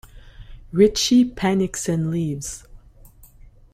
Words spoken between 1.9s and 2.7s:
leaves.